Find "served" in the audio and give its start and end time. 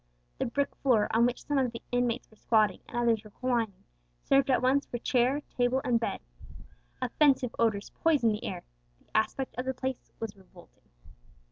4.23-4.49